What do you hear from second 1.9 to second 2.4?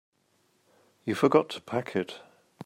it.